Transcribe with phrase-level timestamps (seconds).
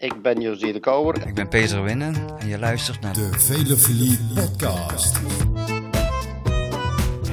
[0.00, 1.26] Ik ben Josie de Kouwer.
[1.26, 5.20] Ik ben Peter Winnen en je luistert naar de Velofilie Podcast.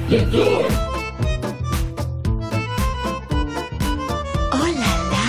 [0.08, 0.64] Le Door.
[4.50, 5.26] Oh la la.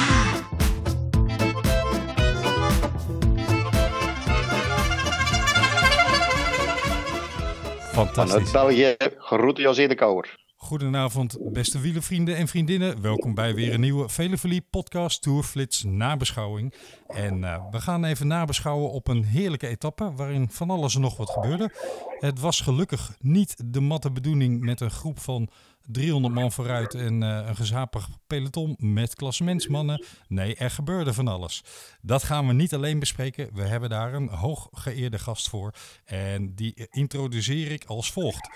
[7.91, 8.51] Vanuit Fantastisch.
[8.51, 10.48] België, groeten Josie de Kouwer.
[10.69, 13.01] Goedenavond, beste wielervrienden en vriendinnen.
[13.01, 16.73] Welkom bij weer een nieuwe Velevelie podcast Tourflits nabeschouwing.
[17.07, 21.17] En eh, we gaan even nabeschouwen op een heerlijke etappe waarin van alles en nog
[21.17, 21.71] wat gebeurde.
[22.19, 25.49] Het was gelukkig niet de matte bedoeling met een groep van
[25.85, 30.05] 300 man vooruit en eh, een gezapig peloton met klassementsmannen.
[30.27, 31.63] Nee, er gebeurde van alles.
[32.01, 33.49] Dat gaan we niet alleen bespreken.
[33.53, 35.73] We hebben daar een hooggeëerde gast voor.
[36.05, 38.49] En die introduceer ik als volgt.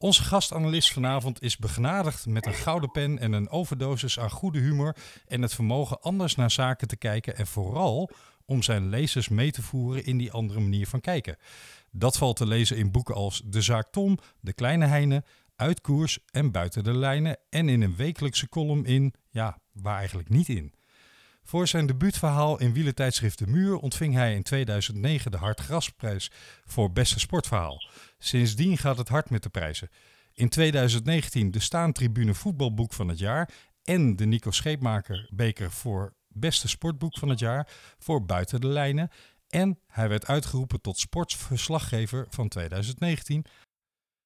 [0.00, 4.96] Onze gastanalist vanavond is begenadigd met een gouden pen en een overdosis aan goede humor
[5.26, 8.10] en het vermogen anders naar zaken te kijken en vooral
[8.44, 11.36] om zijn lezers mee te voeren in die andere manier van kijken.
[11.90, 15.24] Dat valt te lezen in boeken als De Zaak Tom, De Kleine Heine,
[15.56, 20.28] Uit Koers en Buiten de Lijnen en in een wekelijkse column in, ja, waar eigenlijk
[20.28, 20.77] niet in.
[21.48, 26.30] Voor zijn debuutverhaal in wielertijdschrift De Muur ontving hij in 2009 de Hartgrasprijs
[26.64, 27.88] voor beste sportverhaal.
[28.18, 29.90] Sindsdien gaat het hard met de prijzen.
[30.32, 33.50] In 2019 de Staantribune voetbalboek van het jaar
[33.82, 39.10] en de Nico Scheepmaker beker voor beste sportboek van het jaar voor Buiten de Lijnen.
[39.48, 43.44] En hij werd uitgeroepen tot sportsverslaggever van 2019.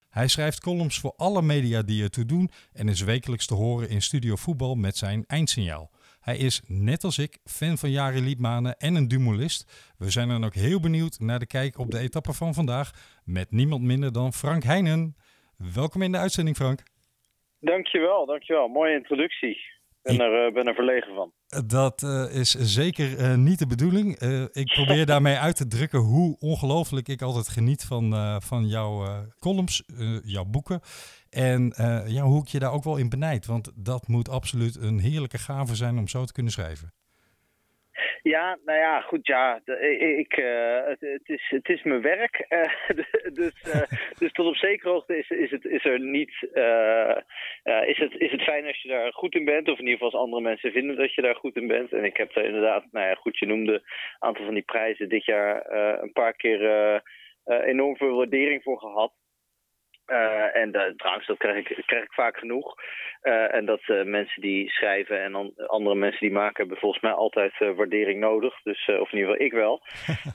[0.09, 4.03] Hij schrijft columns voor alle media die ertoe doen en is wekelijks te horen in
[4.03, 5.91] Studio Voetbal met zijn eindsignaal.
[6.23, 9.93] Hij is, net als ik, fan van Jari Liedmanen en een dumolist.
[9.99, 12.91] We zijn dan ook heel benieuwd naar de kijk op de etappe van vandaag
[13.25, 15.17] met niemand minder dan Frank Heijnen.
[15.75, 16.83] Welkom in de uitzending, Frank.
[17.61, 18.69] Dankjewel, dankjewel.
[18.69, 19.57] Mooie introductie.
[20.03, 21.33] Ik ben er, uh, ben er verlegen van.
[21.67, 24.19] Dat uh, is zeker uh, niet de bedoeling.
[24.53, 28.13] ik probeer daarmee uit te drukken hoe ongelooflijk ik altijd geniet van,
[28.43, 29.05] van jouw
[29.39, 29.85] columns,
[30.25, 30.81] jouw boeken.
[31.33, 31.73] En
[32.07, 33.47] ja, hoe ik je daar ook wel in benijd.
[33.47, 36.93] Want dat moet absoluut een heerlijke gave zijn om zo te kunnen schrijven.
[38.23, 39.61] Ja, nou ja, goed, ja.
[40.19, 42.45] Ik, uh, het, het, is, het is mijn werk.
[42.53, 42.97] Uh,
[43.33, 43.83] dus, uh,
[44.21, 46.35] dus tot op zekere hoogte is, is, het, is er niet.
[47.87, 50.11] is, het, is het fijn als je daar goed in bent, of in ieder geval
[50.11, 51.93] als andere mensen vinden dat je daar goed in bent.
[51.93, 53.83] En ik heb er inderdaad, nou ja, goed, je noemde een
[54.19, 56.61] aantal van die prijzen dit jaar een paar keer
[57.45, 59.13] enorm veel waardering voor gehad.
[60.07, 62.75] Uh, en uh, trouwens, dat krijg ik, krijg ik vaak genoeg.
[63.23, 67.13] Uh, en dat mensen die schrijven en an andere mensen die maken, hebben volgens mij
[67.13, 68.63] altijd waardering nodig.
[68.63, 69.83] Dus, of in ieder geval ik wel.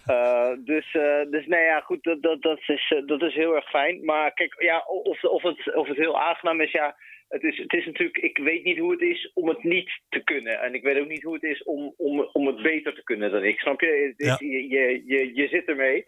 [0.71, 0.91] dus,
[1.29, 4.05] dus nou ja, goed, dat, dat, dat, is, dat is heel erg fijn.
[4.05, 6.95] Maar kijk, ja, of, of, het, of het heel aangenaam is, ja.
[7.27, 10.23] Het is, het is natuurlijk, ik weet niet hoe het is om het niet te
[10.23, 10.59] kunnen.
[10.59, 13.31] En ik weet ook niet hoe het is om, om, om het beter te kunnen
[13.31, 13.59] dan ik.
[13.59, 14.13] Snap je?
[14.17, 14.35] Ja.
[14.39, 16.05] Je, je, je, je zit ermee.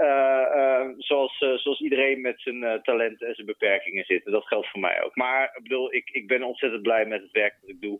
[0.00, 4.24] Uh, uh, zoals, uh, zoals iedereen met zijn talenten en zijn beperkingen zit.
[4.24, 5.16] Dat geldt voor mij ook.
[5.16, 7.98] Maar ik bedoel, ik, ik ben ontzettend blij met het werk dat ik doe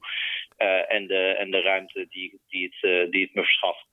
[0.88, 3.86] en, de, en de ruimte die, die, het, die het me verschaft.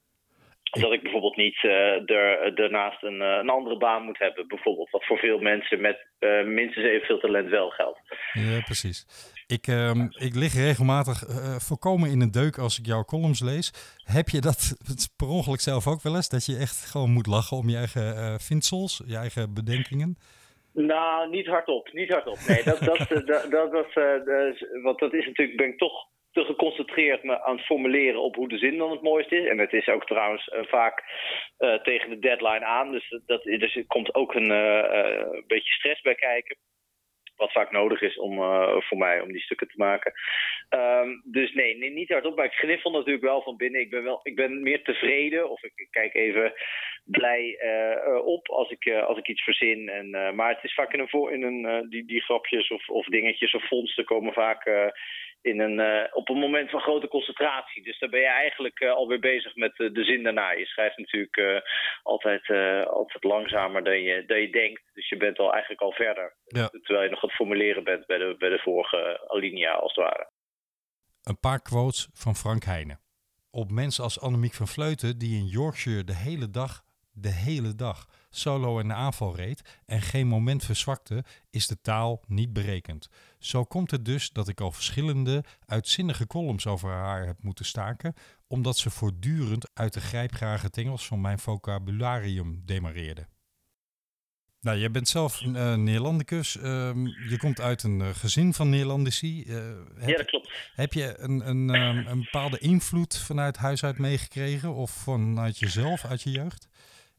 [0.72, 4.90] Dat ik bijvoorbeeld niet er, daarnaast een, een andere baan moet hebben, bijvoorbeeld.
[4.90, 6.08] Wat voor veel mensen met
[6.46, 8.00] minstens evenveel talent wel geldt.
[8.34, 9.06] Ja, precies.
[9.48, 9.92] Ik, uh,
[10.28, 13.98] ik lig regelmatig uh, voorkomen in een deuk als ik jouw columns lees.
[14.18, 14.60] Heb je dat
[15.18, 16.30] per ongeluk zelf ook wel eens?
[16.30, 20.18] Dat je echt gewoon moet lachen om je eigen uh, vindsels, je eigen bedenkingen?
[20.74, 21.90] Nou, niet hardop.
[21.94, 22.38] Niet hardop.
[22.48, 26.44] Nee, dat, dat, dat, dat, dat, dat, want dat is natuurlijk, ben ik toch te
[26.44, 29.50] geconcentreerd me aan het formuleren op hoe de zin dan het mooiste is.
[29.50, 31.04] En het is ook trouwens uh, vaak
[31.60, 32.92] uh, tegen de deadline aan.
[32.92, 36.58] Dus, dat, dus er komt ook een uh, beetje stress bij kijken.
[37.36, 40.14] Wat vaak nodig is om, uh, voor mij om die stukken te maken.
[40.70, 42.36] Um, dus nee, niet hardop.
[42.36, 43.82] Maar ik gniffel natuurlijk wel van binnen.
[43.82, 45.50] Ik ben, wel, ik ben meer tevreden.
[45.50, 46.54] Of ik, kijk even
[47.06, 49.90] blij uh, op als ik, als ik iets verzin.
[49.90, 53.06] En, maar het is vaak in een, voor, in een die, die grapjes of, of
[53.06, 54.94] dingetjes of vondsten komen vaak
[55.46, 57.84] in een, uh, op een moment van grote concentratie.
[57.84, 60.52] Dus dan ben je eigenlijk uh, alweer bezig met uh, de zin daarna.
[60.52, 61.64] Je schrijft natuurlijk
[62.04, 62.50] altijd,
[62.88, 64.82] altijd langzamer dan je, dan je denkt.
[64.94, 66.36] Dus je bent al eigenlijk al verder.
[66.46, 66.68] Ja.
[66.68, 70.06] Terwijl je nog aan het formuleren bent bij de, bij de vorige alinea, als het
[70.06, 70.30] ware.
[71.24, 73.00] Een paar quotes van Frank Heijnen.
[73.52, 76.82] Op mensen als Annemiek van Vleuten, die in Yorkshire de hele dag,
[77.14, 78.06] de hele dag,
[78.38, 83.10] solo in de aanval reed en geen moment verzwakte, is de taal niet berekend.
[83.40, 88.14] Zo komt het dus dat ik al verschillende uitzinnige columns over haar heb moeten staken,
[88.48, 93.28] omdat ze voortdurend uit de grijpgrage tengels van mijn vocabularium demareerde.
[94.66, 96.58] Nou, jij bent zelf uh, Neerlandicus.
[96.58, 99.44] Ehm, je komt uit een uh, gezin van Neerlandici.
[99.48, 99.56] Uh,
[99.96, 100.52] heb, ja, dat klopt.
[100.76, 104.74] Heb je een, een, um, een bepaalde invloed vanuit huis uit meegekregen?
[104.74, 106.68] Of vanuit jezelf, uit je jeugd?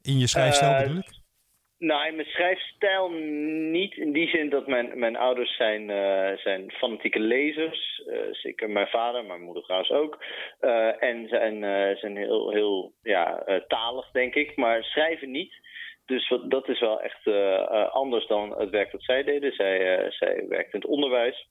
[0.06, 1.24] In je schrijfstijl bedoel ik?
[1.78, 3.10] Nou, in mijn schrijfstijl
[3.70, 3.96] niet.
[3.96, 5.88] In die zin dat mijn, mijn ouders zijn,
[6.38, 8.02] zijn fanatieke lezers.
[8.30, 10.24] zeker mijn vader, mijn moeder trouwens ook.
[11.00, 11.60] en zijn,
[11.96, 14.56] zijn heel, heel ja, talig, denk ik.
[14.56, 15.54] Maar schrijven niet.
[16.06, 19.52] Dus wat, dat is wel echt uh, anders dan het werk dat zij deden.
[19.52, 21.48] Zij, uh, zij werkte in het onderwijs.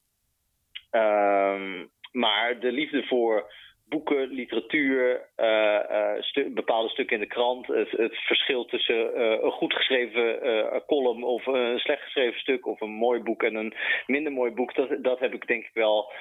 [0.91, 3.53] Um, maar de liefde voor
[3.89, 5.29] boeken, literatuur,
[6.19, 10.39] stu bepaalde stukken in de krant, het, het verschil tussen een goed geschreven
[10.85, 13.73] column of een slecht geschreven stuk of een mooi boek en een
[14.07, 16.11] minder mooi boek, dat, dat heb ik denk ik wel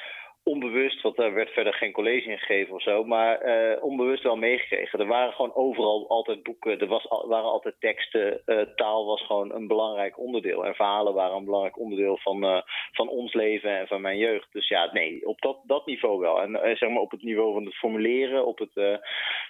[0.44, 4.36] onbewust, want daar werd verder geen college in gegeven of zo, maar uh, onbewust wel
[4.36, 4.98] meegekregen.
[4.98, 9.54] Er waren gewoon overal altijd boeken, er was, waren altijd teksten, uh, taal was gewoon
[9.54, 10.64] een belangrijk onderdeel.
[10.64, 12.60] En verhalen waren een belangrijk onderdeel van, uh,
[12.92, 14.52] van ons leven en van mijn jeugd.
[14.52, 16.42] Dus ja, nee, op dat, dat niveau wel.
[16.42, 19.00] En zeg maar op het niveau van het formuleren, op het,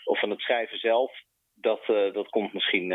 [0.04, 1.12] of van het schrijven zelf,
[1.54, 2.88] dat, dat, komt misschien,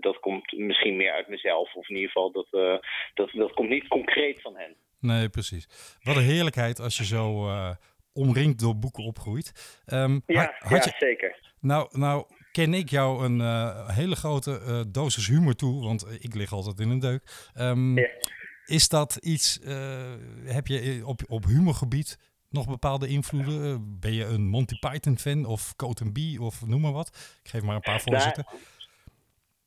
[0.00, 1.74] dat komt misschien meer uit mezelf.
[1.74, 2.80] Of in ieder geval, dat,
[3.14, 4.76] dat, dat komt niet concreet van hen.
[5.02, 5.68] Nee, precies.
[6.02, 7.50] Wat een heerlijkheid als je zo
[8.12, 9.80] omringd door boeken opgroeit.
[9.86, 11.52] Um, ja, had, ja, je, zeker.
[11.60, 13.40] Nou, nou ken ik jou een
[13.92, 17.50] hele grote dosis humor toe, want ik lig altijd in een deuk.
[17.60, 18.08] Um, ja.
[18.66, 19.60] Is dat iets,
[20.44, 22.18] heb je op, op humorgebied
[22.50, 23.98] nog bepaalde invloeden?
[24.00, 27.38] Ben je een Monty Python fan of Coat B of noem maar wat?
[27.42, 28.44] Ik geef maar een paar voorzitten.
[28.46, 28.58] Nou,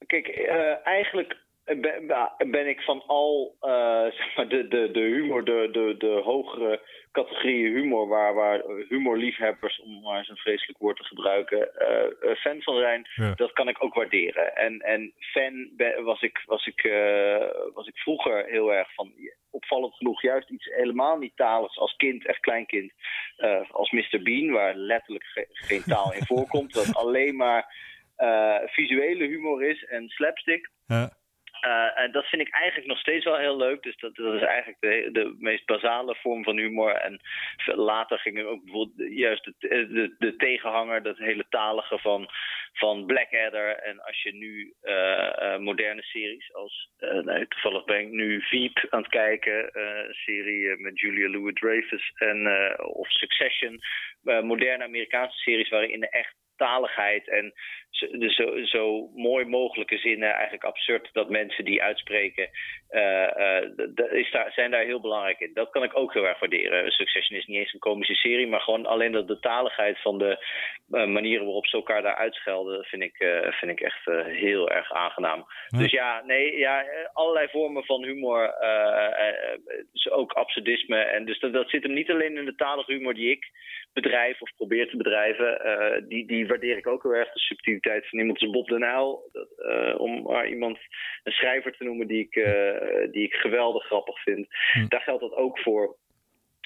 [0.08, 2.08] kijk, uh, eigenlijk ben,
[2.52, 6.82] ben, ik van al uh, zeg maar de, de, de humor, de, de, de hogere
[7.12, 12.62] categorieën humor, waar, waar humorliefhebbers, om maar eens een vreselijk woord te gebruiken, uh, fan
[12.62, 14.56] van zijn, dat kan ik ook waarderen.
[14.56, 19.14] En, en fan ben, was, ik, was, ik, uh, was ik vroeger heel erg van,
[19.52, 22.94] opvallend genoeg, juist iets helemaal niet taligs als kind, echt kleinkind,
[23.72, 24.22] als Mr.
[24.24, 27.74] Bean, waar letterlijk ge geen taal in voorkomt, dat alleen maar
[28.66, 30.70] visuele humor is en slapstick.
[30.86, 31.12] Ja.
[31.66, 33.84] Uh, en dat vind ik eigenlijk nog steeds wel heel leuk.
[33.84, 36.92] Dus dat, dat is eigenlijk de, de meest basale vorm van humor.
[36.92, 37.22] En
[37.66, 42.30] later ging er ook bijvoorbeeld juist de, de, tegenhanger, dat hele talige van,
[42.74, 43.76] van Blackadder.
[43.76, 46.90] En als je nu uh, uh, moderne series als,
[47.48, 52.48] toevallig ben ik nu Veep aan het kijken, een serie met Julia Louis-Dreyfus en
[52.78, 53.80] of Succession,
[54.22, 57.54] moderne Amerikaanse series waarin echt taligheid en
[58.00, 62.50] de zo, zo mooi mogelijke zinnen, eigenlijk absurd dat mensen die uitspreken,
[62.92, 65.52] uh, uh, is daar, zijn daar heel belangrijk in.
[65.54, 66.92] Dat kan ik ook heel erg waarderen.
[66.92, 70.46] Succession is niet eens een komische serie, maar gewoon alleen dat de taligheid van de
[70.90, 73.16] uh, manieren waarop ze elkaar daar uitschelden, vind ik,
[73.50, 75.46] vind ik echt heel erg aangenaam.
[75.68, 78.54] Dus ja, nee, ja, allerlei vormen van humor,
[79.92, 80.98] dus ook absurdisme.
[80.98, 83.52] En dus dat, dat zit hem niet alleen in de talige humor die ik
[83.94, 87.32] bedrijf of probeer te bedrijven, die, die waardeer ik ook heel erg.
[87.32, 89.32] De subtiliteit van iemand als Bob de Nijl.
[89.58, 90.80] Uh, om maar iemand,
[91.24, 94.48] een schrijver te noemen die ik, uh, die ik geweldig grappig vind.
[94.74, 94.88] Hm.
[94.88, 95.96] Daar geldt dat ook voor.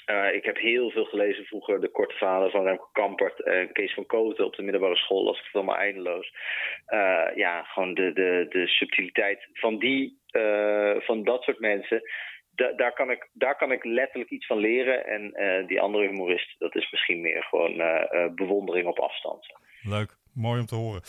[0.06, 3.94] Uh, ik heb heel veel gelezen vroeger, de korte verhalen van Remco Kampert en Kees
[3.94, 5.24] van Koten op de middelbare school.
[5.24, 6.32] Las ik het allemaal eindeloos.
[7.34, 10.18] ja, gewoon de, de, de subtiliteit van, die,
[10.98, 12.02] van dat soort mensen
[12.76, 15.06] daar, kan ik, daar kan ik letterlijk iets van leren.
[15.06, 19.46] En uh, die andere humorist, dat is misschien meer gewoon uh, bewondering op afstand.
[19.82, 21.02] Leuk, mooi om te horen.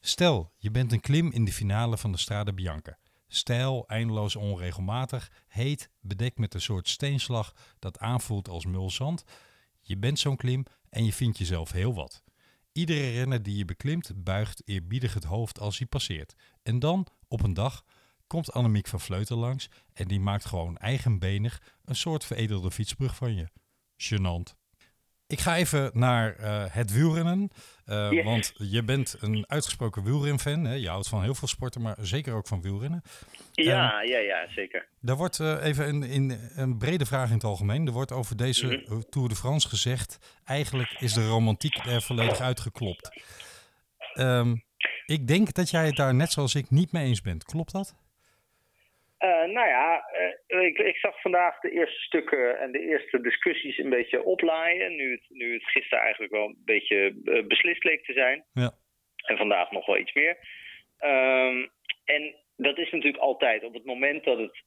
[0.00, 2.98] Stel, je bent een klim in de finale van de Strade Bianca.
[3.28, 9.24] Stijl, eindeloos onregelmatig, heet, bedekt met een soort steenslag dat aanvoelt als mulzand.
[9.80, 12.22] Je bent zo'n klim en je vindt jezelf heel wat.
[12.72, 16.34] Iedere renner die je beklimt buigt eerbiedig het hoofd als hij passeert.
[16.62, 17.84] En dan, op een dag,
[18.26, 23.34] komt Annemiek van Vleuten langs en die maakt gewoon eigenbenig een soort veredelde fietsbrug van
[23.34, 23.48] je.
[23.96, 24.56] Genant.
[25.26, 27.50] Ik ga even naar uh, het wielrennen.
[27.86, 28.24] Uh, yes.
[28.24, 30.64] Want je bent een uitgesproken wielrenfan.
[30.64, 30.74] Hè?
[30.74, 33.02] Je houdt van heel veel sporten, maar zeker ook van wielrennen.
[33.52, 34.88] Ja, um, ja, ja, zeker.
[35.04, 37.86] Er wordt uh, even een, in, een brede vraag in het algemeen.
[37.86, 39.04] Er wordt over deze mm -hmm.
[39.08, 40.40] Tour de France gezegd...
[40.44, 43.22] eigenlijk is de romantiek er volledig uitgeklopt.
[44.14, 44.64] Um,
[45.06, 47.44] ik denk dat jij het daar net zoals ik niet mee eens bent.
[47.44, 47.94] Klopt dat?
[49.24, 50.04] Uh, nou ja,
[50.48, 54.96] uh, ik, ik, zag vandaag de eerste stukken en de eerste discussies een beetje oplaaien.
[54.96, 58.44] Nu het, nu het gisteren eigenlijk wel een beetje uh, beslist leek te zijn.
[58.52, 58.70] Ja.
[59.26, 60.36] En vandaag nog wel iets meer.
[61.00, 61.70] Um,
[62.04, 64.62] en dat is natuurlijk altijd op het moment dat het.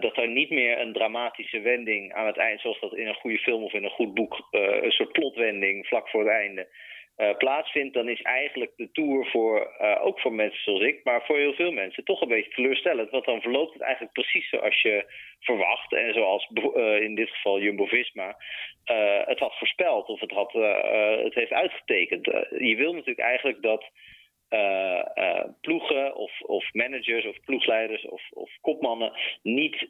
[0.00, 3.38] dat er niet meer een dramatische wending aan het eind, zoals dat in een goede
[3.38, 6.68] film of in een goed boek, een soort plotwending vlak voor het einde,
[7.16, 11.24] uh, plaatsvindt, dan is eigenlijk de Tour voor, uh, ook voor mensen zoals ik, maar
[11.24, 13.10] voor heel veel mensen toch een beetje teleurstellend.
[13.10, 15.04] Want dan verloopt het eigenlijk precies zoals je
[15.40, 15.92] verwacht.
[15.92, 18.36] En zoals uh, in dit geval Jumbo-Visma
[19.24, 20.52] het had voorspeld of het, had,
[21.22, 22.24] het heeft uitgetekend.
[22.58, 23.90] je wil natuurlijk eigenlijk dat
[25.60, 29.88] ploegen of, of managers of ploegleiders of, of kopmannen niet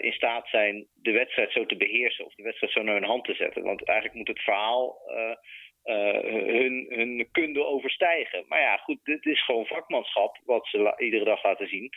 [0.00, 3.24] in staat zijn de wedstrijd zo te beheersen of de wedstrijd zo naar hun hand
[3.24, 3.62] te zetten.
[3.62, 4.98] Want eigenlijk moet het verhaal
[5.86, 8.44] hun, hun kunde overstijgen.
[8.48, 11.90] Maar ja, goed, dit is gewoon vakmanschap wat ze iedere dag laten zien.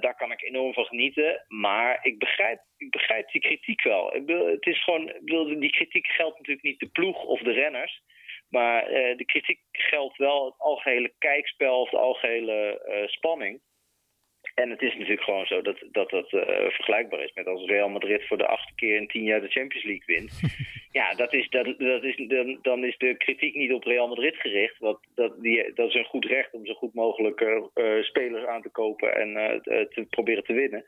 [0.00, 1.44] daar kan ik enorm van genieten.
[1.48, 4.10] Maar ik begrijp, ik begrijp die kritiek wel.
[4.10, 5.12] Het is gewoon,
[5.60, 8.02] die kritiek geldt natuurlijk niet de ploeg of de renners.
[8.48, 13.60] Maar de kritiek geldt wel het algehele kijkspel of de algehele spanning.
[14.62, 17.88] En het is natuurlijk gewoon zo dat dat, dat uh, vergelijkbaar is met als Real
[17.88, 20.40] Madrid voor de achtste keer in tien jaar de Champions League wint.
[21.00, 24.36] ja, dat is, dat, dat is, dan, dan is de kritiek niet op Real Madrid
[24.36, 24.78] gericht.
[24.78, 28.62] Want dat, die, dat is een goed recht om zo goed mogelijk uh, spelers aan
[28.62, 30.84] te kopen en uh, te proberen te winnen.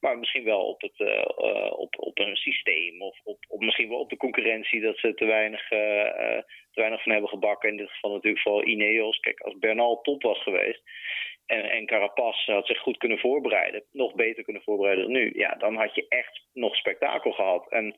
[0.00, 1.26] Maar misschien wel op, het,
[1.76, 5.24] op, op een systeem of op, op, misschien wel op de concurrentie dat ze te
[5.24, 6.44] weinig, te
[6.80, 7.68] weinig van hebben gebakken.
[7.68, 9.20] In dit geval natuurlijk vooral Ineos.
[9.20, 10.82] Kijk, als Bernal top was geweest
[11.52, 15.54] en, en Carapaz had zich goed kunnen voorbereiden, nog beter kunnen voorbereiden dan nu, ja,
[15.58, 17.70] dan had je echt nog spektakel gehad.
[17.70, 17.94] En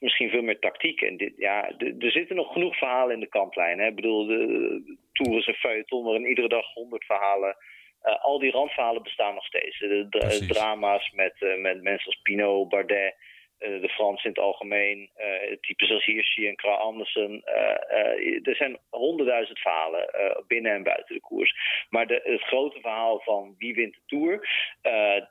[0.00, 1.00] misschien veel meer tactiek.
[1.00, 3.78] En dit, ja, er zitten nog genoeg verhalen in de kantlijn.
[3.78, 3.86] Hè?
[3.86, 4.46] Ik bedoel, de,
[4.86, 7.56] de Tour is een feuilleton waarin iedere dag honderd verhalen.
[8.04, 9.78] Uh, al die randverhalen bestaan nog steeds.
[9.78, 13.14] De, drama's met, uh, met mensen als Pinot, Bardet.
[13.60, 17.42] Eh, de Fransen in het algemeen, uh, types als Hirschi en Kra Andersen.
[17.46, 20.10] Uh, er zijn honderdduizend verhalen
[20.46, 21.54] binnen en buiten de koers.
[21.90, 24.48] Maar de, het grote verhaal van wie wint de Tour,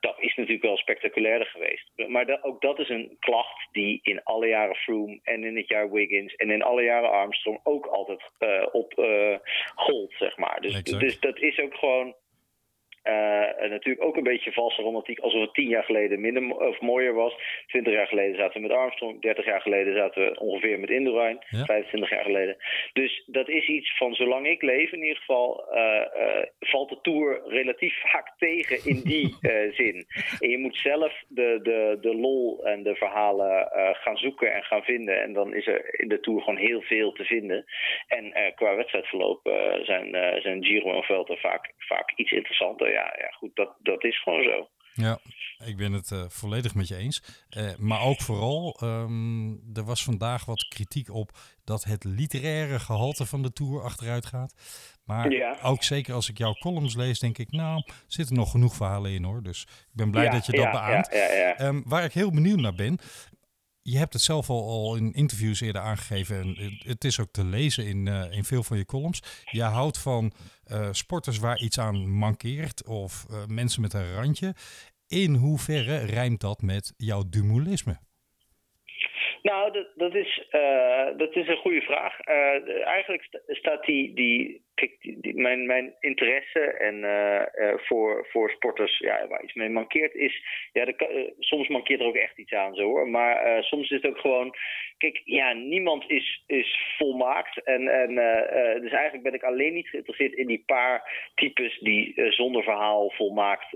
[0.00, 1.90] dat is natuurlijk wel spectaculairder geweest.
[2.08, 5.68] Maar de, ook dat is een klacht die in alle jaren Froome en in het
[5.68, 8.30] jaar Wiggins en in alle jaren Armstrong ook altijd
[8.72, 8.92] op
[9.74, 10.60] gold, zeg maar.
[10.60, 12.14] Dus, dus dat is ook gewoon
[13.04, 17.14] uh, natuurlijk ook een beetje valse romantiek, alsof het tien jaar geleden minder of mooier
[17.14, 17.34] was.
[17.66, 21.38] Twintig jaar geleden zaten we met Armstrong, dertig jaar geleden zaten we ongeveer met Indurain,
[21.48, 21.64] ja.
[21.64, 22.56] 25 jaar geleden.
[22.92, 25.80] Dus dat is iets van zolang ik leef in ieder geval, uh,
[26.16, 29.36] uh, valt de Tour relatief vaak tegen in die
[29.80, 30.06] zin.
[30.38, 34.82] En je moet zelf de, de, de lol en de verhalen gaan zoeken en gaan
[34.82, 35.22] vinden.
[35.22, 37.64] En dan is er in de Tour gewoon heel veel te vinden.
[38.08, 39.40] En qua wedstrijdverloop
[39.82, 44.22] zijn, zijn Giro en Vuelta vaak, vaak iets interessanter ja, ja goed, dat, dat is
[44.22, 44.68] gewoon zo.
[44.94, 45.18] Ja,
[45.64, 47.22] ik ben het uh, volledig met je eens.
[47.56, 51.30] Uh, maar ook vooral, um, er was vandaag wat kritiek op
[51.64, 54.54] dat het literaire gehalte van de Tour achteruit gaat.
[55.04, 55.56] Maar ja.
[55.62, 59.24] ook zeker als ik jouw columns lees, denk ik, nou, zitten nog genoeg verhalen in
[59.24, 59.42] hoor.
[59.42, 61.14] Dus ik ben blij ja, dat je dat ja, beaamt.
[61.60, 62.98] Um, waar ik heel benieuwd naar ben,
[63.82, 66.36] je hebt het zelf al, al in interviews eerder aangegeven.
[66.36, 69.44] En het is ook te lezen in, uh, in veel van je columns.
[69.50, 70.32] Je houdt van
[70.72, 72.86] uh, sporters waar iets aan mankeert.
[72.86, 74.54] Of uh, mensen met een randje.
[75.08, 77.98] In hoeverre rijmt dat met jouw dumulisme?
[79.42, 80.46] Nou, dat, dat, is,
[81.16, 82.20] dat is een goede vraag.
[82.84, 89.26] eigenlijk st staat die, die kijk, mijn, mijn interesse en uh, voor, voor sporters ja,
[89.28, 90.44] waar iets mee mankeert is.
[90.72, 93.08] Ja, de, uh, soms mankeert er ook echt iets aan zo hoor.
[93.08, 94.54] Maar soms is het ook gewoon.
[94.98, 97.62] Kijk, ja, niemand is, is volmaakt.
[97.64, 98.14] En, en
[98.80, 103.66] dus eigenlijk ben ik alleen niet geïnteresseerd in die paar types die zonder verhaal volmaakt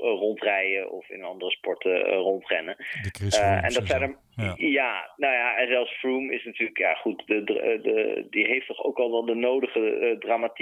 [0.00, 2.76] rondrijden of in andere sporten rondrennen.
[3.62, 4.16] en dat zijn er.
[4.36, 4.54] Ja.
[4.56, 5.12] ja.
[5.16, 8.84] nou ja, en zelfs Froome is natuurlijk, ja goed, de, de, de, die heeft toch
[8.84, 10.53] ook al wel de nodige dramatiek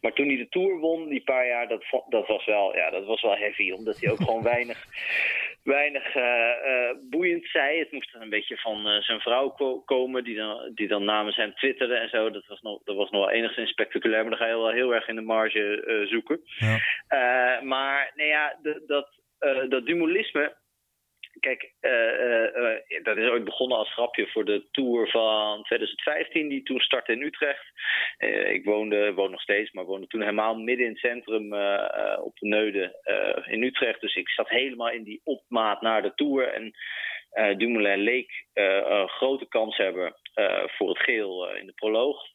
[0.00, 3.04] maar toen hij de Tour won, die paar jaar, dat, dat, was, wel, ja, dat
[3.04, 3.70] was wel heavy.
[3.70, 4.84] Omdat hij ook gewoon weinig,
[5.62, 6.22] weinig uh,
[6.66, 7.78] uh, boeiend zei.
[7.78, 11.04] Het moest er een beetje van uh, zijn vrouw ko komen, die dan, die dan
[11.04, 12.30] namens hem twitterde en zo.
[12.30, 14.94] Dat was nog, dat was nog wel enigszins spectaculair, maar dan ga je wel heel
[14.94, 16.40] erg in de marge zoeken.
[16.58, 17.60] Ja.
[17.62, 19.08] maar nee, ja, dat,
[19.68, 20.54] dat dumulisme
[21.40, 26.62] Kijk, uh, uh, dat is ooit begonnen als grapje voor de Tour van 2015, die
[26.62, 27.72] toen startte in Utrecht.
[28.48, 31.52] ik woonde, woon nog steeds, maar woonde toen helemaal midden in het centrum
[32.22, 32.98] op de Neude
[33.46, 34.00] in Utrecht.
[34.00, 36.48] Dus ik zat helemaal in die opmaat naar de Tour.
[36.48, 36.72] En
[37.58, 40.16] Dumoulin leek een grote kans hebben
[40.66, 42.33] voor het geel in de proloog.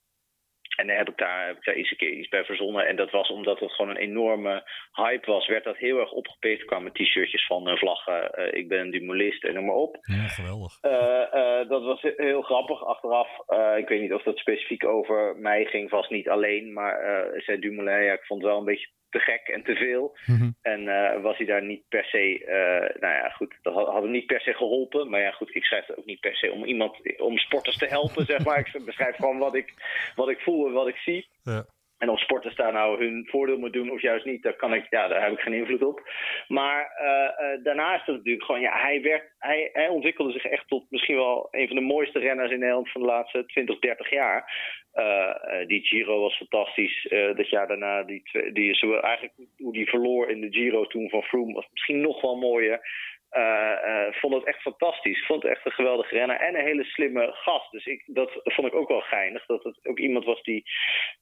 [0.79, 2.88] En heb ik daar, heb ik daar eens een keer iets bij verzonnen.
[2.88, 5.48] En dat was omdat het gewoon een enorme hype was.
[5.48, 6.65] Werd dat heel erg opgepikt.
[6.65, 8.31] kwamen t-shirtjes van uh, vlaggen.
[8.39, 9.98] Uh, ik ben een dumolist en noem maar op.
[10.01, 10.77] Ja, geweldig.
[10.81, 13.29] Uh, dat was heel grappig achteraf.
[13.77, 15.89] ik weet niet of dat specifiek over mij ging.
[15.89, 16.74] Vast niet alleen.
[16.74, 16.98] Maar
[17.36, 20.18] zei Dumoulin, ja, ik vond het wel een beetje te gek en te veel.
[20.25, 20.56] Mm-hmm.
[20.62, 24.01] En uh, was hij daar niet per se, uh, nou ja, goed, dat had, had,
[24.01, 25.10] hem niet per se geholpen.
[25.10, 27.88] Maar ja, goed, ik schrijf het ook niet per se om iemand, om sporters te
[27.88, 28.60] helpen, zeg maar.
[28.60, 29.74] Ik beschrijf gewoon wat ik,
[30.16, 31.28] wat ik voel in wat ik zie.
[31.44, 31.66] Ja.
[32.00, 34.86] En of sporters daar nou hun voordeel moet doen of juist niet, daar, kan ik,
[34.89, 36.10] ja, daar heb ik geen invloed op.
[36.48, 40.68] Maar uh, uh, daarna is natuurlijk gewoon, ja, hij, werd, hij, hij ontwikkelde zich echt
[40.68, 44.10] tot misschien wel een van de mooiste renners in Nederland van de laatste 20, 30
[44.10, 44.51] jaar.
[44.94, 47.08] Uh, die Giro was fantastisch.
[47.36, 48.22] dat jaar daarna, die,
[48.53, 52.36] die, eigenlijk hoe die verloor in de Giro toen van Froome was misschien nog wel
[52.36, 52.82] mooier.
[53.31, 55.25] Uh, uh, vond het echt fantastisch.
[55.25, 57.71] Vond het echt een geweldige renner en een hele slimme gast.
[57.71, 59.45] Dus ik, dat vond ik ook wel geinig.
[59.45, 60.63] Dat het ook iemand was die.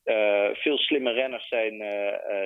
[0.06, 1.78] Uh, veel slimme renners zijn,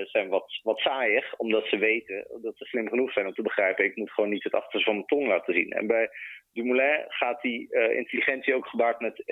[0.03, 3.85] zijn wat, wat saaiig, omdat ze weten dat ze slim genoeg zijn om te begrijpen.
[3.85, 5.71] Ik moet gewoon niet het achterste van mijn tong laten zien.
[5.71, 6.09] En bij
[6.53, 9.23] Dumoulin gaat die intelligentie ook gepaard met,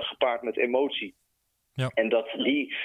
[0.00, 1.14] gepaard met emotie.
[1.72, 1.90] Ja.
[1.94, 2.76] En dat die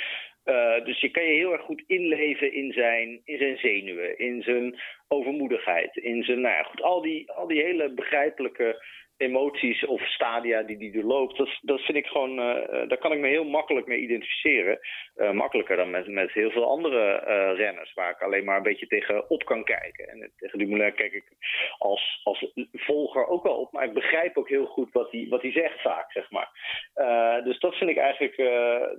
[0.45, 4.41] uh, dus je kan je heel erg goed inleven in zijn, in zijn zenuwen, in
[4.41, 8.83] zijn overmoedigheid, in zijn, nou ja, goed, al die, al die hele begrijpelijke
[9.17, 13.19] emoties of stadia die die doorloopt, dat, dat vind ik gewoon, uh, daar kan ik
[13.19, 14.79] me heel makkelijk mee identificeren.
[15.17, 17.15] Uh, makkelijker dan met, met heel veel andere
[17.53, 20.07] renners, waar ik alleen maar een beetje tegen op kan kijken.
[20.07, 21.23] En tegen Dumoulin kijk ik
[21.77, 25.41] als, als volger ook wel op, maar ik begrijp ook heel goed wat hij, wat
[25.41, 26.49] zegt vaak, zeg maar.
[27.43, 28.37] dus dat vind ik eigenlijk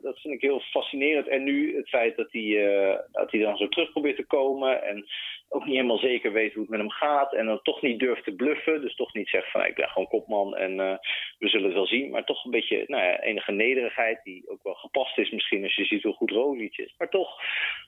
[0.02, 1.28] dat vind ik heel fascinerend.
[1.28, 5.06] En nu het feit dat hij, dat hij dan zo terug probeert te komen en
[5.48, 7.32] ook niet helemaal zeker weet hoe het met hem gaat.
[7.32, 8.80] En dan toch niet durft te bluffen.
[8.80, 10.96] Dus toch niet zegt van ik ben gewoon kopman en uh,
[11.38, 12.10] we zullen het wel zien.
[12.10, 15.74] Maar toch een beetje nou ja, enige nederigheid die ook wel gepast is misschien als
[15.74, 16.94] je ziet hoe goed Roglic is.
[16.98, 17.42] Maar toch,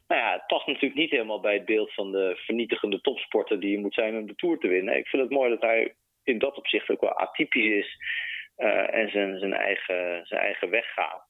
[0.07, 3.71] nou ja, het past natuurlijk niet helemaal bij het beeld van de vernietigende topsporter die
[3.71, 4.97] je moet zijn om de Tour te winnen.
[4.97, 7.97] Ik vind het mooi dat hij in dat opzicht ook wel atypisch is.
[8.57, 11.28] Uh, en zijn, zijn, eigen, zijn eigen weg gaat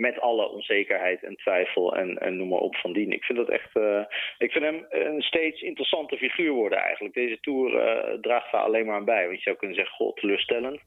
[0.00, 3.12] met alle onzekerheid en twijfel en, en noem maar op van dien.
[3.12, 3.76] Ik vind dat echt.
[3.76, 4.04] Uh,
[4.38, 7.14] ik vind hem een steeds interessante figuur worden eigenlijk.
[7.14, 9.24] Deze tour uh, draagt daar alleen maar aan bij.
[9.24, 10.80] Want je zou kunnen zeggen, goh, teleurstellend.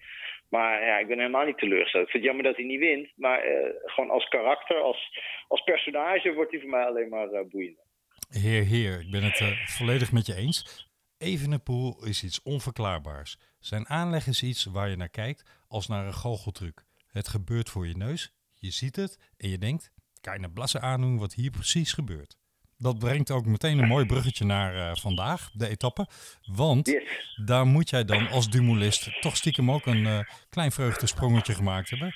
[0.50, 2.06] Maar ja, ik ben helemaal niet teleurgesteld.
[2.06, 3.12] Ik vind het jammer dat hij niet wint.
[3.16, 7.80] Maar uh, gewoon als karakter, als, als personage wordt hij voor mij alleen maar boeiend.
[8.30, 10.90] Heer, heer, ik ben het volledig met je eens.
[11.18, 13.38] Evenepoel is iets onverklaarbaars.
[13.60, 16.86] Zijn aanleg is iets waar je naar kijkt als naar een goocheltruc.
[17.12, 19.92] Het gebeurt voor je neus, je ziet het en je denkt,
[20.22, 22.38] kan je naar blassen aandoen wat hier precies gebeurt.
[22.78, 26.08] Dat brengt ook meteen een mooi bruggetje naar uh, vandaag, de etappe.
[26.46, 27.40] Want yes.
[27.46, 32.16] daar moet jij dan als dumolist toch stiekem ook een uh, klein vreugdesprongetje gemaakt hebben.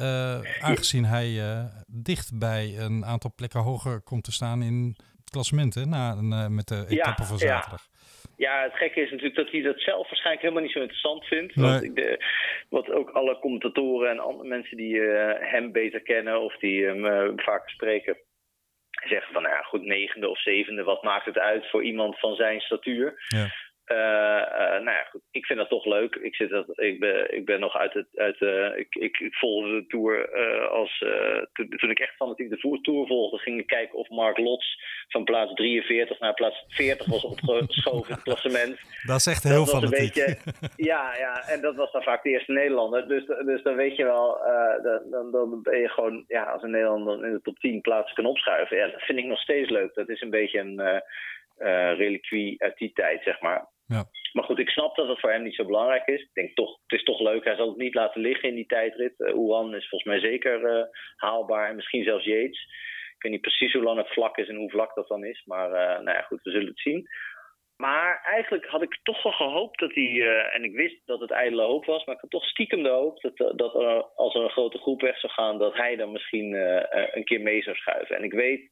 [0.00, 5.74] Uh, aangezien hij dicht bij een aantal plekken hoger komt te staan in het klassement
[5.74, 7.88] hè, na, met de etappe ja, van zaterdag.
[8.36, 8.62] Ja.
[8.62, 11.54] Het gekke is natuurlijk dat hij dat zelf waarschijnlijk helemaal niet zo interessant vindt.
[11.54, 12.24] Want de,
[12.68, 17.04] wat ook alle commentatoren en andere mensen die uh, hem beter kennen of die hem
[17.04, 18.16] uh, vaker spreken,
[18.90, 22.34] zeggen van nou ja, goed, negende of zevende, wat maakt het uit voor iemand van
[22.34, 23.14] zijn statuur?
[23.28, 23.46] Ja.
[23.92, 25.22] Uh, uh, nou ja, goed.
[25.30, 26.14] Ik vind dat toch leuk.
[26.14, 28.06] Ik, zit dat, ik, ben, ik ben nog uit het.
[28.14, 30.30] Uit, uh, ik, ik, ik volgde de tour
[30.68, 31.04] als.
[31.52, 35.24] Toen, toen, ik echt fanatiek de tour volgde, ging ik kijken of Mark Lots van
[35.24, 38.80] plaats 43 naar plaats 40 was opgeschoven in het klassement.
[39.02, 40.14] Dat is echt heel dat was een fanatiek.
[40.14, 40.36] beetje,
[40.76, 43.08] ja, ja, en dat was dan vaak de eerste Nederlander.
[43.08, 44.38] Dus, dus dan weet je wel,
[44.82, 48.14] dan, dan, dan ben je gewoon, ja, als een Nederlander in de top 10 plaatsen
[48.14, 48.76] kan opschuiven.
[48.76, 49.94] Ja, dat vind ik nog steeds leuk.
[49.94, 51.02] Dat is een beetje een
[51.96, 53.74] reliquie uit die tijd, zeg maar.
[53.86, 54.04] Ja.
[54.32, 56.20] Maar goed, ik snap dat het voor hem niet zo belangrijk is.
[56.20, 57.44] Ik denk toch, het is toch leuk.
[57.44, 59.14] Hij zal het niet laten liggen in die tijdrit.
[59.18, 60.84] Uh, is volgens mij zeker uh,
[61.16, 61.68] haalbaar.
[61.68, 62.62] En misschien zelfs Yates.
[63.16, 65.42] Ik weet niet precies hoe lang het vlak is en hoe vlak dat dan is.
[65.44, 67.08] Maar uh, nou ja, goed, we zullen het zien.
[67.76, 70.28] Maar eigenlijk had ik toch wel gehoopt dat hij...
[70.52, 72.04] en ik wist dat het ijdele hoop was.
[72.04, 73.74] Maar ik had toch stiekem de hoop dat, dat
[74.16, 75.58] als er een grote groep weg zou gaan...
[75.58, 76.54] dat hij dan misschien
[77.16, 78.16] een keer mee zou schuiven.
[78.16, 78.70] En ik weet,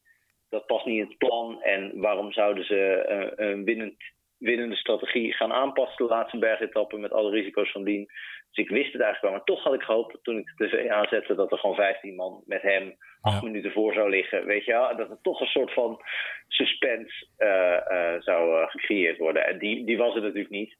[0.48, 1.62] dat past niet in het plan.
[1.62, 3.04] En waarom zouden ze
[3.36, 3.96] een winnend
[4.44, 8.06] winnende strategie gaan aanpassen de laatste bergetappen met alle risico's van dien.
[8.50, 10.66] Dus ik wist het eigenlijk wel, maar toch had ik gehoopt dat toen ik de
[10.66, 13.46] tv aanzette dat er gewoon 15 man met hem acht Ja.
[13.48, 14.44] minuten voor zou liggen.
[14.46, 16.00] Weet je wel, dat er toch een soort van
[16.48, 19.46] suspense uh, uh, zou uh, gecreëerd worden.
[19.46, 20.76] En die, die was het natuurlijk niet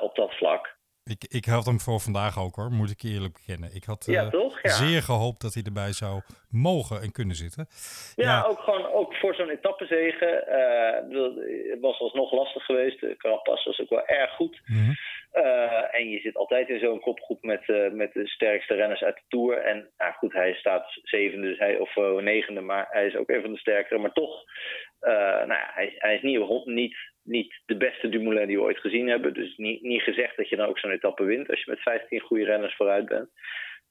[0.00, 0.78] op dat vlak.
[1.04, 3.74] Ik, ik had hem voor vandaag ook hoor, moet ik eerlijk bekennen.
[3.74, 4.62] Ik had Ja, eh, toch?
[4.62, 4.70] Ja.
[4.70, 7.68] zeer gehoopt dat hij erbij zou mogen en kunnen zitten.
[8.16, 10.46] Ja, ook gewoon ook voor zo'n etappezegen.
[10.46, 13.00] eh, het was alsnog lastig geweest.
[13.00, 14.60] De Carapaz was ook wel erg goed.
[14.66, 14.92] Mhm.
[15.30, 19.22] Eh, en je zit altijd in zo'n kopgroep met, met de sterkste renners uit de
[19.28, 19.58] Tour.
[19.58, 23.42] En nou goed, hij staat zevende dus hij, of negende, maar hij is ook een
[23.42, 24.00] van de sterkere.
[24.00, 24.44] Maar toch,
[25.00, 26.96] nou ja, hij, hij is niet, niet,
[27.30, 29.34] niet de beste Dumoulin die we ooit gezien hebben.
[29.34, 32.20] Dus niet, niet gezegd dat je dan ook zo'n etappe wint als je met 15
[32.20, 33.30] goede renners vooruit bent.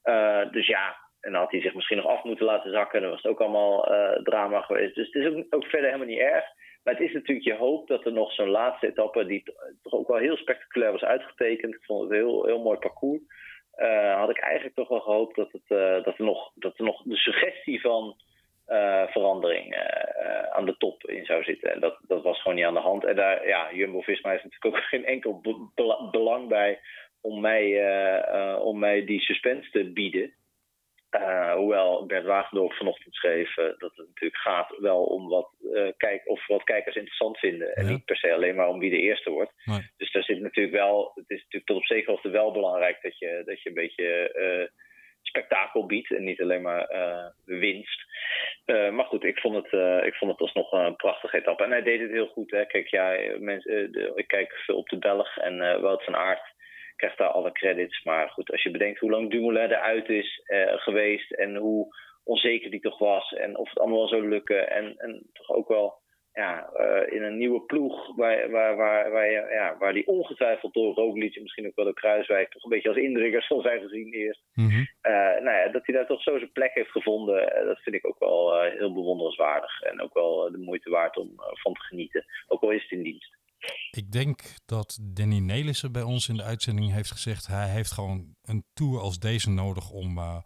[0.02, 3.02] Eh, dus ja, en dan had hij zich misschien nog af moeten laten zakken.
[3.02, 4.95] Dan was het ook allemaal eh, drama geweest.
[4.95, 6.45] Dus het is ook, ook verder helemaal niet erg.
[6.84, 9.43] Maar het is natuurlijk je hoop dat er nog zo'n laatste etappe, die
[9.82, 11.73] toch ook wel heel spectaculair was uitgetekend.
[11.73, 13.21] Ik vond het een heel, heel mooi parcours.
[14.15, 15.67] had ik eigenlijk toch wel gehoopt dat, het,
[16.06, 18.15] dat, er, nog, dat er nog de suggestie van
[19.12, 19.75] verandering
[20.51, 21.73] aan de top in zou zitten.
[21.73, 23.05] En dat, dat was gewoon niet aan de hand.
[23.05, 25.41] En daar, ja, Jumbo-Visma heeft natuurlijk ook geen enkel
[26.12, 26.79] belang bij
[27.21, 30.34] om mij, om mij die suspense te bieden.
[31.12, 35.88] Uh, hoewel Bert Wagendorp vanochtend schreef uh, dat het natuurlijk gaat wel om wat, uh,
[35.97, 37.75] kijk, of wat kijkers interessant vinden.
[37.75, 39.51] En niet per se alleen maar om wie de eerste wordt.
[39.65, 39.79] Nee.
[39.97, 43.17] Dus daar zit natuurlijk wel, het is natuurlijk tot op zekere hoogte wel belangrijk dat
[43.17, 44.32] je, dat je een beetje
[45.30, 46.88] spektakel biedt en niet alleen maar
[47.46, 48.06] winst.
[48.65, 51.63] maar goed, ik vond, het, ik vond het alsnog een prachtige etappe.
[51.63, 52.52] En hij deed het heel goed.
[52.52, 52.65] Hè.
[52.65, 56.54] Kijk, ja, mensen, ik kijk veel op de Belg en Wout van Aert
[57.00, 58.04] krijgt daar alle credits.
[58.04, 62.72] Maar goed, als je bedenkt hoe lang Dumoulin eruit is uh, geweest en hoe onzeker
[62.72, 65.98] die toch was en of het allemaal wel zou lukken en, en toch ook wel
[66.34, 70.94] ja, uh, in een nieuwe ploeg waar, waar, waar, waar, ja, waar die ongetwijfeld door
[70.94, 74.13] Roglic en misschien ook wel door Kruiswijk toch een beetje als indrukker zal zijn gezien
[74.13, 74.42] eerst.
[74.54, 74.88] Mm -hmm.
[75.04, 78.08] uh, nou ja, dat hij daar toch zo zijn plek heeft gevonden, dat vind ik
[78.08, 82.62] ook wel heel bewonderenswaardig en ook wel de moeite waard om van te genieten, ook
[82.62, 83.38] al is het in dienst.
[83.92, 87.48] Ik denk dat Danny Nelissen bij ons in de uitzending heeft gezegd...
[87.48, 90.38] hij heeft gewoon een tour als deze nodig om, uh,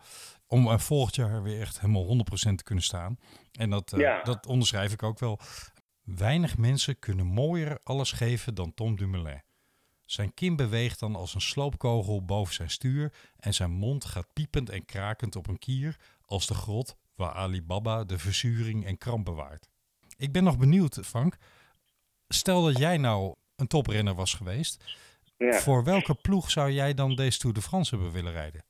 [0.48, 2.18] om uh, volgend jaar weer echt helemaal
[2.52, 3.18] 100% te kunnen staan.
[3.52, 4.22] En dat, uh, ja.
[4.22, 5.40] dat onderschrijf ik ook wel.
[6.04, 9.42] Weinig mensen kunnen mooier alles geven dan Tom Dumoulin.
[10.06, 13.14] Zijn kin beweegt dan als een sloopkogel boven zijn stuur...
[13.40, 15.98] en zijn mond gaat piepend en krakend op een kier...
[16.26, 19.70] als de grot waar Ali Baba de verzuring en kramp bewaart.
[20.18, 21.38] Ik ben nog benieuwd, Frank
[22.34, 24.84] stel dat jij nou een toprenner was geweest.
[25.38, 25.54] Ja.
[25.54, 28.64] Voor welke ploeg zou jij dan deze Tour de France hebben willen rijden?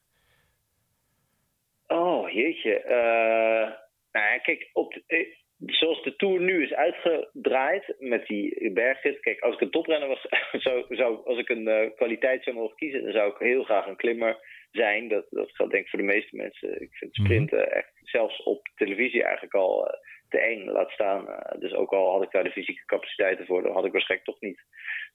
[1.87, 2.83] Oh, jeetje.
[2.85, 3.69] Uh,
[4.11, 9.19] nou ja, kijk, op de, eh, zoals de Tour nu is uitgedraaid met die bergrit.
[9.19, 10.25] Kijk, als ik een toprenner was,
[10.65, 13.87] zou, zou, als ik een uh, kwaliteit zou mogen kiezen, dan zou ik heel graag
[13.87, 14.37] een klimmer
[14.71, 15.07] zijn.
[15.07, 16.81] Dat, dat geldt denk ik voor de meeste mensen.
[16.81, 17.73] Ik vind sprinten mm -hmm.
[17.73, 19.93] echt, zelfs op televisie eigenlijk al uh,
[20.29, 20.65] te eng.
[20.65, 21.27] Laat staan.
[21.27, 24.29] Uh, dus ook al had ik daar de fysieke capaciteiten voor, dan had ik waarschijnlijk
[24.29, 24.63] toch niet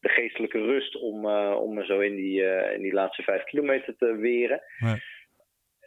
[0.00, 2.42] de geestelijke rust om, om me zo in die,
[2.74, 4.62] in die laatste vijf kilometer te weren.
[4.78, 5.16] Nee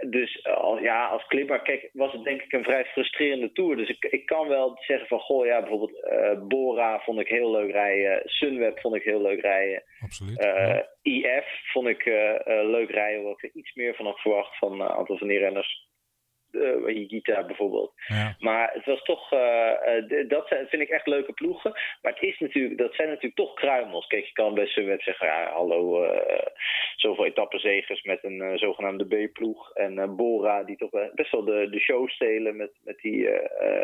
[0.09, 3.75] dus uh, ja, als klimmer, kijk, was het denk ik een vrij frustrerende tour.
[3.75, 7.51] Dus ik, ik kan wel zeggen van, goh, ja, bijvoorbeeld uh, Bora vond ik heel
[7.51, 8.21] leuk rijden.
[8.25, 9.83] Sunweb vond ik heel leuk rijden.
[10.03, 10.45] Absoluut.
[10.45, 10.87] Uh, ja.
[11.01, 12.05] IF vond ik
[12.45, 15.39] leuk rijden, wat ik er iets meer van had verwacht van een aantal van die
[15.39, 15.89] renners
[16.51, 17.93] uh, Higita bijvoorbeeld.
[18.07, 18.35] Ja.
[18.39, 19.71] Maar het was toch, uh,
[20.07, 21.71] uh, dat zijn, vind ik echt leuke ploegen.
[22.01, 24.07] Maar het is natuurlijk, dat zijn natuurlijk toch kruimels.
[24.07, 26.05] Kijk, je kan bij Sunweb zeggen, ja, hallo,
[26.95, 29.73] zoveel etappenzegers met een zogenaamde B-ploeg.
[29.73, 33.29] En Bora, die toch best wel de, de show stelen met, met die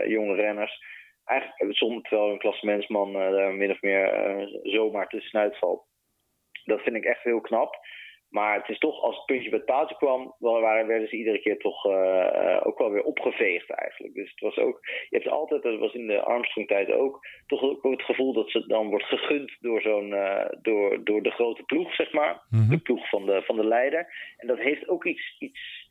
[0.06, 0.84] jonge renners.
[1.26, 4.10] Eigenlijk zonder terwijl een klassementsman daar min of meer
[4.64, 5.86] zomaar tussenuit valt.
[6.64, 7.80] Dat vind ik echt heel knap.
[8.30, 11.40] Maar het is toch, als het puntje bij het paaltje kwam, waren, werden ze iedere
[11.40, 14.14] keer toch uh, ook wel weer opgeveegd eigenlijk.
[14.14, 17.84] Dus het was ook, je hebt altijd, dat was in de Armstrong-tijd ook, toch ook
[17.84, 21.96] het gevoel dat ze dan wordt gegund door zo'n, uh, door, door de grote ploeg,
[21.96, 22.46] zeg maar.
[22.50, 22.70] Mm -hmm.
[22.70, 24.14] De ploeg van de, van de leider.
[24.38, 25.90] En dat heeft ook iets, iets,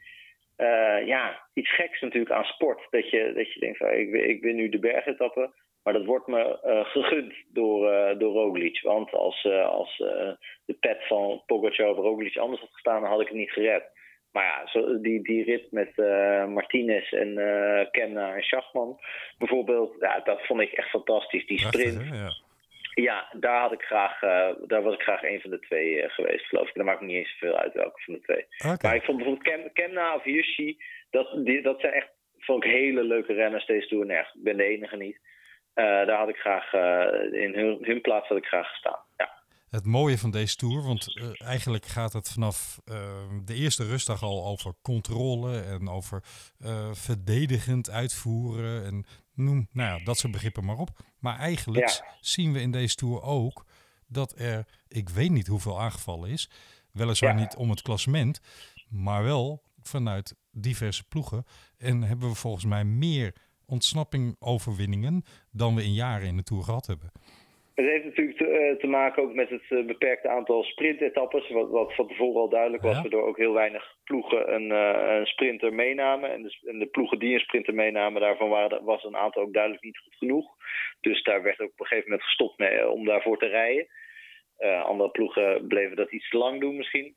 [1.04, 2.86] ja, iets geks natuurlijk aan sport.
[2.90, 5.54] Dat je, dat je denkt, van, ik, ik win nu de bergetappen.
[5.86, 8.80] Maar dat wordt me uh, gegund door, uh, door Roglic.
[8.82, 9.96] Want als, uh, als
[10.64, 13.84] de pet van Pogacar of Roglic anders had gestaan, dan had ik het niet gered.
[14.32, 15.96] Maar ja, zo, die, die rit met
[16.48, 17.34] Martinez en
[17.90, 18.98] Kemna en Schachman
[19.38, 21.46] bijvoorbeeld, ja, dat vond ik echt fantastisch.
[21.46, 21.94] Die sprint.
[21.94, 22.18] Prachtig,
[22.94, 23.02] ja.
[23.02, 23.28] ja.
[23.40, 24.20] daar, had ik graag,
[24.66, 26.74] daar was ik graag een van de twee geweest, geloof ik.
[26.74, 28.46] Dat maakt me niet eens zoveel uit welke van de twee.
[28.58, 28.76] Okay.
[28.82, 30.76] Maar ik vond bijvoorbeeld Kem, Kemna of Hirschi,
[31.10, 34.06] dat, die, dat zijn echt vond ik hele leuke renners deze toer.
[34.06, 35.18] Nee, ik ben de enige niet.
[35.76, 38.98] Uh, daar had ik graag, uh, in hun, hun, plaats had ik graag gestaan.
[39.16, 39.34] Ja.
[39.70, 42.78] Het mooie van deze tour, want uh, eigenlijk gaat het vanaf
[43.44, 46.22] de eerste rustdag al over controle en over
[46.92, 50.90] verdedigend uitvoeren en noem, nou ja, dat soort begrippen maar op.
[51.20, 52.06] Maar eigenlijk ja.
[52.20, 53.64] zien we in deze tour ook
[54.08, 56.50] dat er, ik weet niet hoeveel aangevallen is,
[56.92, 57.40] weliswaar ja.
[57.40, 58.40] niet om het klassement,
[58.88, 61.44] maar wel vanuit diverse ploegen.
[61.78, 63.34] En hebben we volgens mij meer
[63.66, 67.10] ontsnapping-overwinningen dan we in jaren in de Tour gehad hebben.
[67.76, 71.70] Het heeft natuurlijk te, uh, te maken ook met het uh, beperkte aantal sprintetappes, wat,
[71.70, 73.00] wat van tevoren al duidelijk was, ja.
[73.00, 76.32] waardoor ook heel weinig ploegen een, uh, een sprinter meenamen.
[76.32, 79.52] En de, en de, ploegen die een sprinter meenamen, daarvan waren, was een aantal ook
[79.52, 80.54] duidelijk niet goed genoeg.
[81.00, 83.86] Dus daar werd ook op een gegeven moment gestopt mee, om daarvoor te rijden.
[84.84, 87.16] andere ploegen bleven dat iets te lang doen misschien,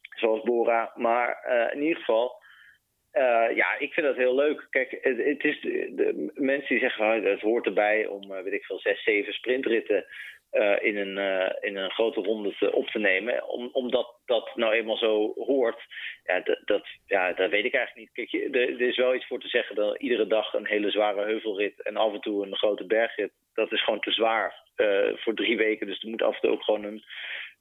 [0.00, 0.92] zoals Bora.
[0.94, 2.42] Maar in ieder geval,
[3.16, 4.66] uh, ja, ik vind dat heel leuk.
[4.70, 8.52] Kijk, het, het is de, mensen die zeggen van het hoort erbij om, uh, weet
[8.52, 10.04] ik veel, zes, zeven sprintritten
[10.80, 11.16] in, een,
[11.60, 13.48] in een grote ronde op te nemen.
[13.48, 15.80] Om, omdat dat nou eenmaal zo hoort,
[16.24, 18.30] ja, dat, dat, ja, dat weet ik eigenlijk niet.
[18.30, 21.24] Kijk, er, er is wel iets voor te zeggen dat iedere dag een hele zware
[21.24, 24.64] heuvelrit en af en toe een grote bergrit, dat is gewoon te zwaar
[25.14, 25.86] voor drie weken.
[25.86, 27.02] Dus er moet af en toe ook gewoon een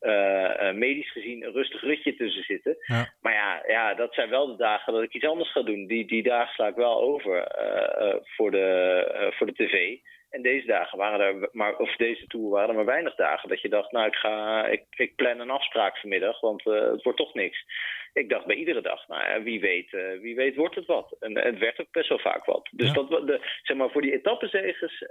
[0.01, 2.77] uh, medisch gezien een rustig rutje tussen zitten.
[2.79, 3.13] Ja.
[3.21, 5.88] Maar ja, ja, dat zijn wel de dagen dat ik iets anders ga doen.
[5.88, 9.97] Die, die dagen sla ik wel over uh, voor, de, voor de tv.
[10.35, 13.49] En deze dagen waren er, maar, of deze tour waren er maar weinig dagen.
[13.49, 17.17] Dat je dacht, nou, ik, ga, ik, ik plan een afspraak vanmiddag, want het wordt
[17.17, 17.65] toch niks.
[18.13, 21.15] Ik dacht bij iedere dag, nou ja, wie weet, wie weet wordt het wat.
[21.19, 22.69] En het werd ook best wel vaak wat.
[22.71, 25.03] Dus dat, de, zeg maar, voor die etappenzegers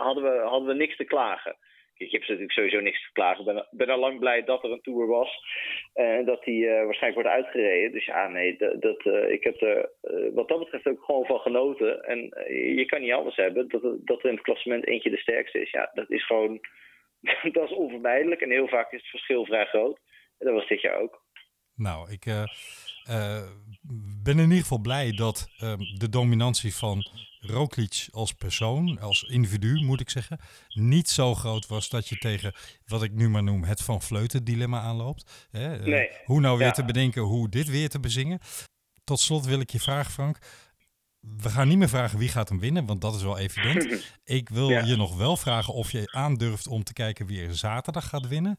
[0.00, 1.56] hadden, we, hadden we niks te klagen
[2.00, 3.46] ik heb natuurlijk sowieso niks te klagen.
[3.46, 5.38] Ik ben, ben al lang blij dat er een tour was.
[5.94, 7.92] En dat die uh, waarschijnlijk wordt uitgereden.
[7.92, 9.90] Dus ja, nee, dat, dat uh, ik heb er
[10.34, 12.02] wat dat betreft ook gewoon van genoten.
[12.02, 12.18] En
[12.76, 13.68] je kan niet alles hebben.
[13.68, 15.70] Dat, dat er in het klassement eentje de sterkste is.
[15.70, 16.60] Ja, dat is gewoon.
[17.52, 18.40] dat is onvermijdelijk.
[18.40, 19.98] En heel vaak is het verschil vrij groot.
[20.38, 21.22] En dat was dit jaar ook.
[21.74, 22.24] Nou, ik
[24.22, 27.02] ben in ieder geval blij dat ehm, de dominantie van
[27.40, 32.52] Roglic als persoon, als individu moet ik zeggen, niet zo groot was dat je tegen
[32.86, 35.48] wat ik nu maar noem het Van Vleuten dilemma aanloopt.
[35.50, 35.78] Hè?
[35.78, 36.10] Eh, nee.
[36.24, 38.38] hoe nou weer te bedenken hoe dit weer te bezingen.
[39.04, 40.38] Tot slot wil ik je vragen, Frank.
[41.20, 44.04] We gaan niet meer vragen wie gaat hem winnen, want dat is wel evident.
[44.38, 48.08] ik wil je nog wel vragen of je aandurft om te kijken wie er zaterdag
[48.08, 48.58] gaat winnen.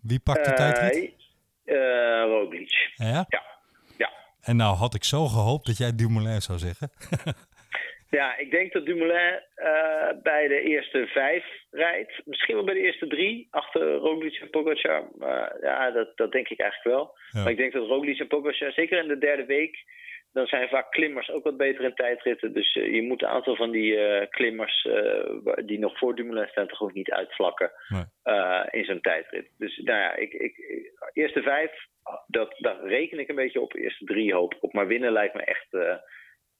[0.00, 1.14] Wie pakt de uh, tijdrit?
[1.64, 1.76] Uh,
[2.24, 2.90] Roglic.
[2.94, 3.24] Ja?
[3.28, 3.42] ja?
[3.98, 4.12] Ja.
[4.40, 6.90] En nou had ik zo gehoopt dat jij Dumoulin zou zeggen.
[8.10, 12.20] Ja, ik denk dat Dumoulin uh, bij de eerste vijf rijdt.
[12.24, 15.08] Misschien wel bij de eerste drie, achter Roglic en Pogacar.
[15.18, 17.18] Maar ja, dat, dat denk ik eigenlijk wel.
[17.30, 17.42] Ja.
[17.42, 19.78] Maar ik denk dat Roglic en Pogacar, zeker in de derde week...
[20.32, 22.52] dan zijn vaak klimmers ook wat beter in tijdritten.
[22.52, 24.88] Dus uh, je moet een aantal van die uh, klimmers
[25.64, 26.68] die nog voor Dumoulin staan...
[26.68, 28.04] toch ook niet uitvlakken nee.
[28.70, 29.50] in zo'n tijdrit.
[29.58, 30.54] Dus nou ja, ik, ik,
[31.12, 31.72] eerste vijf,
[32.26, 33.74] dat, daar reken ik een beetje op.
[33.74, 34.72] Eerste drie hoop ik op.
[34.72, 35.68] Maar winnen lijkt me echt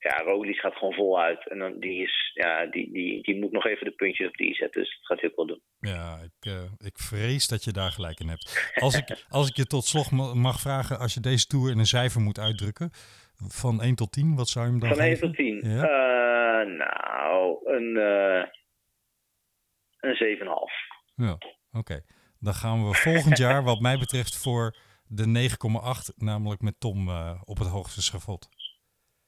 [0.01, 1.49] ja, Roglic gaat gewoon voluit.
[1.49, 4.55] En dan, die, is, ja, die, die, die moet nog even de puntjes op die
[4.55, 4.81] zetten.
[4.81, 5.63] Dus dat gaat ook wel doen.
[5.81, 8.73] Ja, ik, uh, ik vrees dat je daar gelijk in hebt.
[8.75, 11.87] Als ik, als ik je tot slot mag vragen, als je deze tour in een
[11.87, 12.91] cijfer moet uitdrukken,
[13.49, 15.19] van 1 tot 10, wat zou je hem dan van geven?
[15.19, 15.71] Van 1 tot 10?
[15.71, 15.83] Ja?
[15.83, 18.45] Uh, nou, een, uh,
[20.01, 20.49] een 7,5.
[21.15, 21.47] Ja, oké.
[21.73, 22.03] Okay.
[22.39, 25.49] Dan gaan we volgend jaar, wat mij betreft, voor de
[26.11, 27.09] 9,8, namelijk met Tom
[27.45, 28.49] op het hoogste schavot.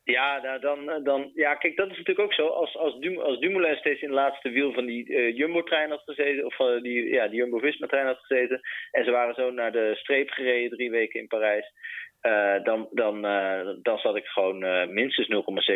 [0.04, 2.46] Ja, nou, dan, dan, ja, kijk, dat is natuurlijk ook zo.
[2.46, 6.02] Als, als, Dum, als Dumoulin steeds in het laatste wiel van die uh, Jumbo-trein had
[6.04, 8.60] gezeten, of uh, die, ja, die Jumbo-Visma-trein had gezeten,
[8.90, 11.72] en ze waren zo naar de streep gereden drie weken in Parijs,
[12.22, 13.22] uh, dan, dan,
[13.82, 14.58] dan zat ik gewoon
[14.94, 15.28] minstens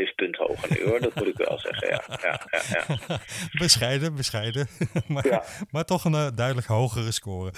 [0.09, 1.01] 0,7 punt hoger nu hoor.
[1.01, 1.89] Dat moet ik wel zeggen.
[1.89, 3.19] Ja, ja, ja, ja.
[3.65, 4.67] bescheiden, bescheiden.
[5.15, 7.51] maar, maar toch een duidelijk hogere score.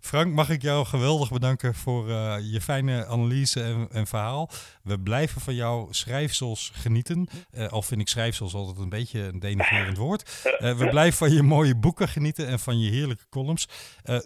[0.00, 2.08] Frank, mag ik jou geweldig bedanken voor
[2.52, 4.50] je fijne analyse en, en, verhaal.
[4.86, 7.28] We blijven van jouw schrijfsels genieten.
[7.70, 10.44] al vind ik schrijfsels altijd een beetje een denigrerend woord.
[10.58, 13.68] we blijven van je mooie boeken genieten en van je heerlijke columns.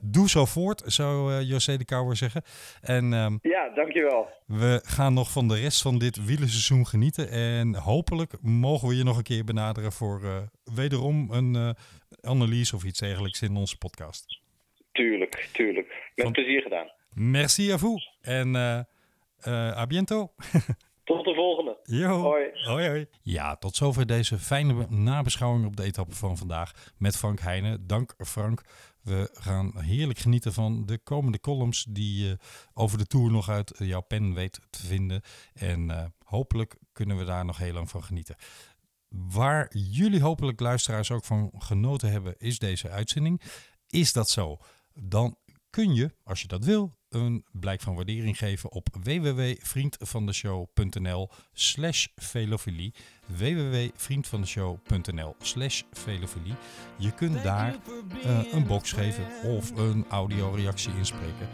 [0.03, 2.42] doe zo voort, zou José de Kouwer zeggen.
[2.81, 4.29] En, um, ja, dankjewel.
[4.46, 7.31] We gaan nog van de rest van dit wielerseizoen genieten.
[7.31, 11.77] En hopelijk mogen we je nog een keer benaderen voor wederom een
[12.20, 14.40] analyse of iets dergelijks in onze podcast.
[14.92, 15.87] Tuurlijk, tuurlijk.
[16.14, 16.33] Met van...
[16.33, 16.90] plezier gedaan.
[17.14, 18.18] Merci à vous.
[18.20, 18.55] En
[19.46, 20.33] uh, à biento.
[21.05, 21.79] Tot de volgende.
[21.85, 22.20] Yo.
[22.20, 22.50] Hoi.
[22.64, 22.88] hoi.
[22.88, 27.87] Hoi, Ja, tot zover deze fijne nabeschouwing op de etappe van vandaag met Frank Heijnen.
[27.87, 28.62] Dank Frank.
[29.03, 32.38] We gaan heerlijk genieten van de komende columns die je
[32.74, 35.22] over de Tour nog uit jouw pen weet te vinden.
[35.53, 38.37] En uh, hopelijk kunnen we daar nog heel lang van genieten.
[39.09, 43.40] Waar jullie hopelijk luisteraars ook van genoten hebben, is deze uitzending.
[43.88, 44.59] Is dat zo?
[44.94, 45.37] Dan
[45.70, 52.94] kun je, als je dat wil, een blijk van waardering geven op www.vriendvandeshow.nl slash velofilie.
[53.26, 56.54] www.vriendvandeshow.nl slash velofilie.
[56.96, 57.76] Je kunt daar
[58.24, 61.48] uh, een box geven of een audioreactie inspreken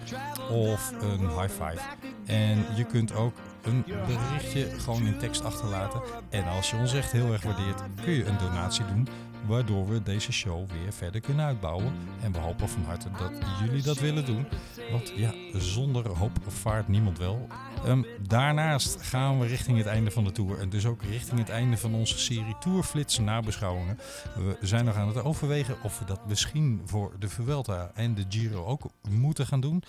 [0.51, 1.81] of een high five.
[2.27, 3.35] En je kunt ook
[3.67, 6.01] een berichtje gewoon in tekst achterlaten.
[6.31, 9.09] En als je ons echt heel erg waardeert, kun je een donatie doen
[9.47, 11.93] waardoor we deze show weer verder kunnen uitbouwen.
[12.23, 13.33] En we hopen van harte dat
[13.65, 14.47] jullie dat willen doen.
[14.91, 17.47] Want ja, zonder hoop vaart niemand wel.
[17.87, 20.59] Um, daarnaast gaan we richting het einde van de tour.
[20.59, 23.99] En dus ook richting het einde van onze serie Tourflits nabeschouwingen.
[24.35, 28.25] We zijn nog aan het overwegen of we dat misschien voor de Vuelta en de
[28.29, 29.83] Giro ook moeten gaan doen.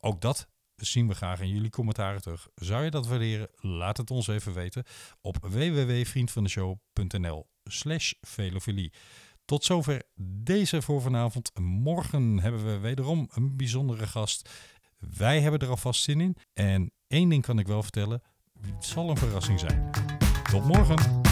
[0.00, 2.48] Ook dat zien we graag in jullie commentaren terug.
[2.54, 3.48] Zou je dat waarderen?
[3.56, 4.84] Laat het ons even weten
[5.20, 8.92] op www.vriendvandeshow.nl slash velofilie.
[9.44, 10.02] Tot zover
[10.44, 11.50] deze voor vanavond.
[11.60, 14.50] Morgen hebben we wederom een bijzondere gast.
[14.98, 16.36] Wij hebben er alvast zin in.
[16.52, 18.22] En één ding kan ik wel vertellen:
[18.60, 19.90] het zal een verrassing zijn.
[20.50, 21.25] Tot morgen.